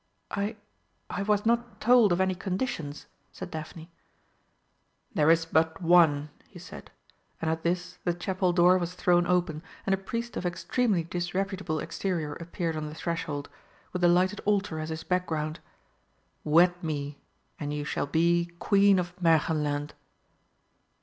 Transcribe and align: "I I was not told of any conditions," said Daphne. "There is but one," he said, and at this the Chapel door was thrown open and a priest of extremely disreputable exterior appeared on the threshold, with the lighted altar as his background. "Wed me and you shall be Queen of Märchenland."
"I 0.31 0.55
I 1.11 1.21
was 1.21 1.45
not 1.45 1.79
told 1.79 2.11
of 2.11 2.19
any 2.19 2.33
conditions," 2.33 3.05
said 3.31 3.51
Daphne. 3.51 3.91
"There 5.13 5.29
is 5.29 5.45
but 5.45 5.79
one," 5.79 6.29
he 6.47 6.57
said, 6.57 6.89
and 7.39 7.51
at 7.51 7.61
this 7.61 7.99
the 8.03 8.11
Chapel 8.15 8.51
door 8.51 8.79
was 8.79 8.95
thrown 8.95 9.27
open 9.27 9.61
and 9.85 9.93
a 9.93 9.99
priest 9.99 10.35
of 10.35 10.43
extremely 10.43 11.03
disreputable 11.03 11.79
exterior 11.79 12.33
appeared 12.33 12.75
on 12.75 12.87
the 12.87 12.95
threshold, 12.95 13.47
with 13.93 14.01
the 14.01 14.07
lighted 14.07 14.39
altar 14.39 14.79
as 14.79 14.89
his 14.89 15.03
background. 15.03 15.59
"Wed 16.43 16.83
me 16.83 17.19
and 17.59 17.71
you 17.71 17.85
shall 17.85 18.07
be 18.07 18.49
Queen 18.57 18.97
of 18.97 19.15
Märchenland." 19.17 19.91